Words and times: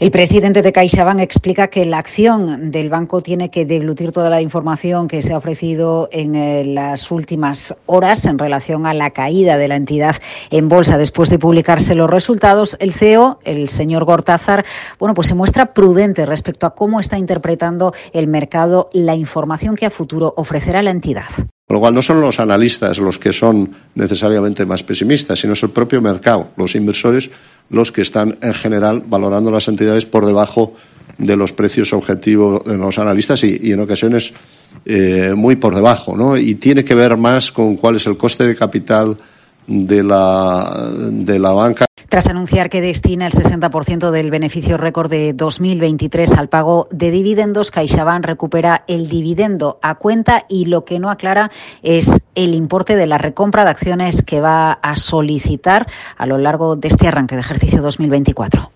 El 0.00 0.12
presidente 0.12 0.62
de 0.62 0.70
CaixaBank 0.70 1.18
explica 1.18 1.66
que 1.70 1.84
la 1.84 1.98
acción 1.98 2.70
del 2.70 2.88
banco 2.88 3.20
tiene 3.20 3.50
que 3.50 3.66
deglutir 3.66 4.12
toda 4.12 4.30
la 4.30 4.40
información 4.40 5.08
que 5.08 5.22
se 5.22 5.32
ha 5.32 5.36
ofrecido 5.36 6.08
en 6.12 6.36
eh, 6.36 6.64
las 6.64 7.10
últimas 7.10 7.74
horas 7.86 8.24
en 8.26 8.38
relación 8.38 8.86
a 8.86 8.94
la 8.94 9.10
caída 9.10 9.56
de 9.56 9.66
la 9.66 9.74
entidad 9.74 10.14
en 10.52 10.68
bolsa 10.68 10.98
después 10.98 11.30
de 11.30 11.40
publicarse 11.40 11.96
los 11.96 12.08
resultados. 12.08 12.76
El 12.78 12.92
CEO, 12.92 13.40
el 13.42 13.68
señor 13.68 14.04
Gortázar, 14.04 14.64
bueno, 15.00 15.14
pues 15.14 15.26
se 15.26 15.34
muestra 15.34 15.74
prudente 15.74 16.24
respecto 16.26 16.68
a 16.68 16.76
cómo 16.76 17.00
está 17.00 17.18
interpretando 17.18 17.92
el 18.12 18.28
mercado 18.28 18.90
la 18.92 19.16
información 19.16 19.74
que 19.74 19.86
a 19.86 19.90
futuro 19.90 20.32
ofrecerá 20.36 20.80
la 20.80 20.92
entidad. 20.92 21.26
Con 21.66 21.74
lo 21.74 21.80
cual 21.80 21.94
no 21.94 22.02
son 22.02 22.20
los 22.20 22.38
analistas 22.38 22.98
los 22.98 23.18
que 23.18 23.32
son 23.32 23.74
necesariamente 23.96 24.64
más 24.64 24.84
pesimistas, 24.84 25.40
sino 25.40 25.54
es 25.54 25.62
el 25.64 25.70
propio 25.70 26.00
mercado, 26.00 26.50
los 26.56 26.76
inversores 26.76 27.32
los 27.70 27.92
que 27.92 28.02
están 28.02 28.36
en 28.40 28.54
general 28.54 29.02
valorando 29.06 29.50
las 29.50 29.68
entidades 29.68 30.06
por 30.06 30.26
debajo 30.26 30.74
de 31.18 31.36
los 31.36 31.52
precios 31.52 31.92
objetivos 31.92 32.64
de 32.64 32.76
los 32.76 32.98
analistas 32.98 33.42
y, 33.44 33.72
en 33.72 33.80
ocasiones 33.80 34.32
eh, 34.84 35.34
muy 35.36 35.56
por 35.56 35.74
debajo, 35.74 36.16
¿no? 36.16 36.36
Y 36.36 36.54
tiene 36.54 36.84
que 36.84 36.94
ver 36.94 37.16
más 37.16 37.50
con 37.50 37.76
cuál 37.76 37.96
es 37.96 38.06
el 38.06 38.16
coste 38.16 38.46
de 38.46 38.54
capital 38.54 39.16
de 39.66 40.02
la, 40.02 40.90
de 41.10 41.38
la 41.38 41.50
banca. 41.50 41.87
Tras 42.08 42.26
anunciar 42.26 42.70
que 42.70 42.80
destina 42.80 43.26
el 43.26 43.34
60% 43.34 44.10
del 44.10 44.30
beneficio 44.30 44.78
récord 44.78 45.10
de 45.10 45.34
2023 45.34 46.32
al 46.38 46.48
pago 46.48 46.88
de 46.90 47.10
dividendos, 47.10 47.70
CaixaBank 47.70 48.24
recupera 48.24 48.84
el 48.86 49.08
dividendo 49.10 49.78
a 49.82 49.96
cuenta 49.96 50.46
y 50.48 50.64
lo 50.64 50.86
que 50.86 51.00
no 51.00 51.10
aclara 51.10 51.50
es 51.82 52.22
el 52.34 52.54
importe 52.54 52.96
de 52.96 53.06
la 53.06 53.18
recompra 53.18 53.64
de 53.64 53.70
acciones 53.70 54.22
que 54.22 54.40
va 54.40 54.72
a 54.72 54.96
solicitar 54.96 55.86
a 56.16 56.24
lo 56.24 56.38
largo 56.38 56.76
de 56.76 56.88
este 56.88 57.08
arranque 57.08 57.34
de 57.34 57.42
ejercicio 57.42 57.82
2024. 57.82 58.70